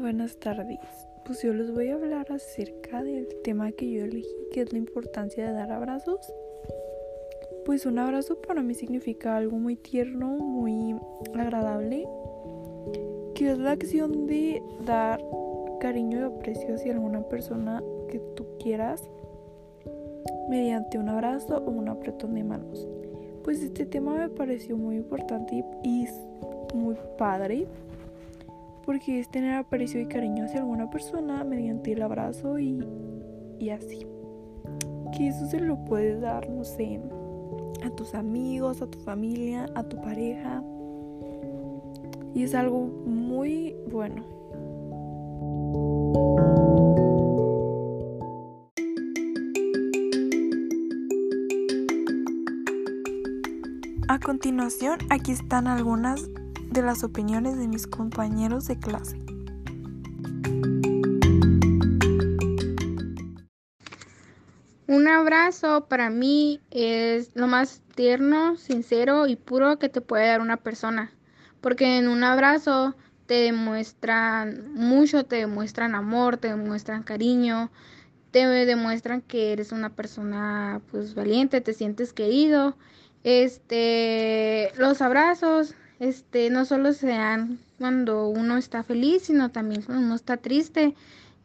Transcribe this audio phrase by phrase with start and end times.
[0.00, 0.78] buenas tardes.
[1.26, 4.78] Pues yo les voy a hablar acerca del tema que yo elegí, que es la
[4.78, 6.32] importancia de dar abrazos.
[7.66, 10.96] Pues un abrazo para mí significa algo muy tierno, muy
[11.34, 12.08] agradable,
[13.34, 15.20] que es la acción de dar
[15.80, 19.02] cariño y aprecio hacia alguna persona que tú quieras
[20.48, 22.88] mediante un abrazo o un apretón de manos.
[23.44, 26.06] Pues este tema me pareció muy importante y
[26.74, 27.66] muy padre
[28.90, 32.84] porque es tener aprecio y cariño hacia alguna persona mediante el abrazo y,
[33.60, 34.04] y así.
[35.16, 37.00] Que eso se lo puedes dar, no sé,
[37.84, 40.64] a tus amigos, a tu familia, a tu pareja.
[42.34, 44.24] Y es algo muy bueno.
[54.08, 56.28] A continuación, aquí están algunas
[56.70, 59.18] de las opiniones de mis compañeros de clase.
[64.86, 70.40] Un abrazo para mí es lo más tierno, sincero y puro que te puede dar
[70.40, 71.12] una persona,
[71.60, 77.70] porque en un abrazo te demuestran mucho, te demuestran amor, te demuestran cariño,
[78.32, 82.76] te demuestran que eres una persona pues valiente, te sientes querido.
[83.22, 90.04] Este, los abrazos este, no solo se dan cuando uno está feliz, sino también cuando
[90.04, 90.94] uno está triste.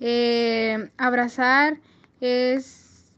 [0.00, 1.78] Eh, abrazar
[2.20, 3.12] es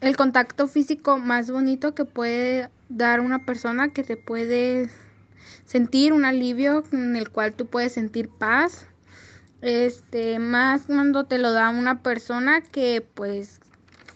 [0.00, 4.88] el contacto físico más bonito que puede dar una persona que te puede
[5.66, 8.86] sentir un alivio en el cual tú puedes sentir paz.
[9.60, 13.60] Este, más cuando te lo da una persona que pues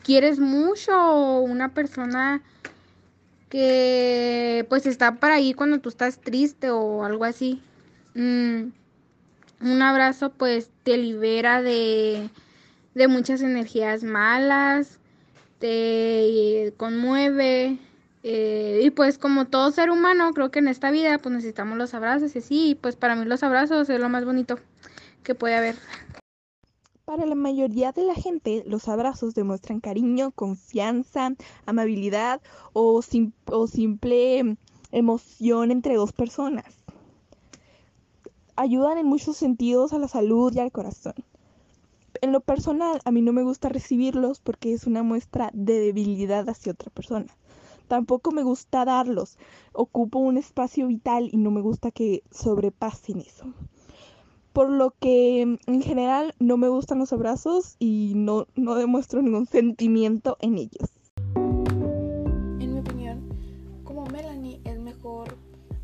[0.02, 2.42] quieres mucho o una persona
[3.48, 7.62] que pues está para ahí cuando tú estás triste o algo así.
[8.14, 8.70] Mm,
[9.60, 12.28] un abrazo pues te libera de,
[12.94, 14.98] de muchas energías malas,
[15.58, 17.78] te conmueve.
[18.24, 21.94] Eh, y pues como todo ser humano, creo que en esta vida pues necesitamos los
[21.94, 24.58] abrazos y así, y pues para mí los abrazos es lo más bonito
[25.22, 25.76] que puede haber.
[27.08, 31.30] Para la mayoría de la gente, los abrazos demuestran cariño, confianza,
[31.64, 32.42] amabilidad
[32.74, 34.58] o, simple
[34.92, 36.66] emoción entre dos personas.
[38.56, 41.14] Ayudan en muchos sentidos a la salud y al corazón.
[42.20, 46.46] En lo personal, a mí no me gusta recibirlos porque es una muestra de debilidad
[46.46, 47.34] hacia otra persona.
[47.88, 49.38] Tampoco me gusta darlos.
[49.72, 53.46] Ocupo un espacio vital y no me gusta que sobrepasen eso
[54.58, 59.46] por lo que en general no me gustan los abrazos y no, no demuestro ningún
[59.46, 60.90] sentimiento en ellos.
[61.36, 63.28] En mi opinión,
[63.84, 65.36] como Melanie es mejor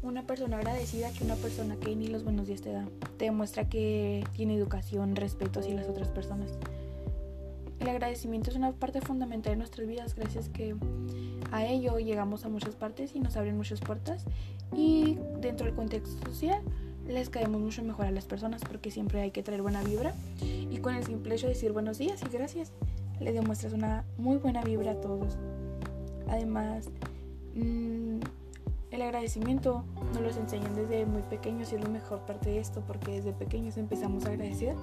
[0.03, 2.85] una persona agradecida que una persona que ni los buenos días te da.
[3.17, 6.59] Te demuestra que tiene educación, respeto hacia las otras personas.
[7.79, 10.75] El agradecimiento es una parte fundamental de nuestras vidas, gracias que
[11.53, 14.25] a ello llegamos a muchas partes y nos abren muchas puertas
[14.75, 16.61] y dentro del contexto social
[17.07, 20.79] les caemos mucho mejor a las personas porque siempre hay que traer buena vibra y
[20.79, 22.73] con el simple hecho de decir buenos días y gracias
[23.21, 25.37] le demuestras una muy buena vibra a todos.
[26.29, 26.89] Además,
[27.55, 28.21] mm,
[28.91, 32.83] el agradecimiento nos lo enseñan desde muy pequeños y es la mejor parte de esto
[32.87, 34.75] porque desde pequeños empezamos a agradecer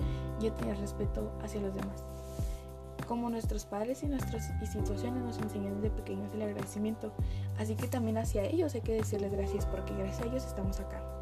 [0.42, 2.04] y a tener respeto hacia los demás.
[3.08, 7.12] Como nuestros padres y nuestras instituciones nos enseñan desde pequeños el agradecimiento,
[7.58, 11.21] así que también hacia ellos hay que decirles gracias porque gracias a ellos estamos acá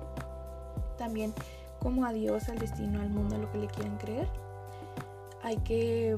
[0.99, 1.33] también
[1.79, 4.27] como a Dios, al destino, al mundo, a lo que le quieran creer.
[5.41, 6.15] Hay que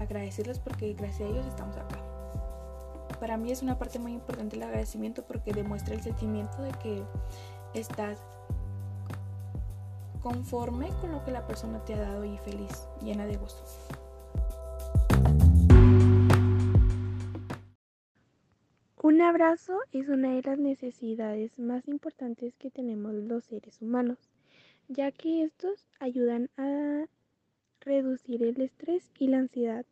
[0.00, 1.98] agradecerles porque gracias a ellos estamos acá.
[3.20, 7.04] Para mí es una parte muy importante el agradecimiento porque demuestra el sentimiento de que
[7.74, 8.18] estás
[10.22, 13.62] conforme con lo que la persona te ha dado y feliz, llena de gozo.
[19.12, 24.16] Un abrazo es una de las necesidades más importantes que tenemos los seres humanos,
[24.88, 27.04] ya que estos ayudan a
[27.82, 29.84] reducir el estrés y la ansiedad.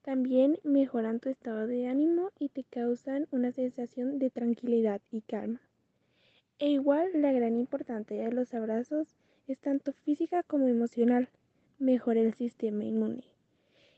[0.00, 5.60] También mejoran tu estado de ánimo y te causan una sensación de tranquilidad y calma.
[6.58, 9.08] E igual la gran importancia de los abrazos
[9.46, 11.28] es tanto física como emocional.
[11.78, 13.24] Mejora el sistema inmune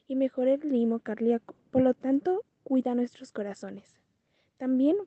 [0.08, 1.54] y mejora el ritmo cardíaco.
[1.70, 3.99] Por lo tanto, cuida nuestros corazones.
[4.60, 4.98] También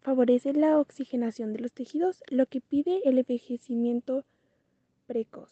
[0.00, 4.24] favorece la oxigenación de los tejidos, lo que pide el envejecimiento
[5.06, 5.50] precoz.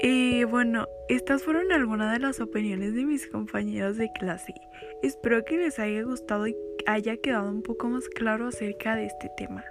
[0.00, 4.54] Y bueno, estas fueron algunas de las opiniones de mis compañeros de clase.
[5.02, 6.54] Espero que les haya gustado y
[6.86, 9.64] haya quedado un poco más claro acerca de este tema.